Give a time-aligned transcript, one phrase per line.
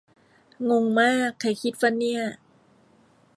[0.69, 2.21] งงมาก ใครคิดฟะเนี่ย